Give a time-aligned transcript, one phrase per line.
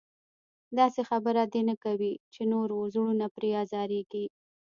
[0.77, 4.25] داسې خبره دې نه کوي چې نورو زړونه پرې ازارېږي.